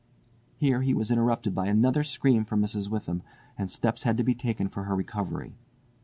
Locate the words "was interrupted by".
0.95-1.67